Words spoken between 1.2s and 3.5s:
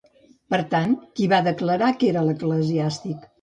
va declarar que era l'eclesiàstic?